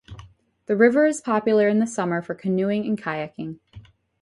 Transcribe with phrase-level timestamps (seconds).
[0.65, 3.59] The river is popular in the summer for canoeing and kayaking.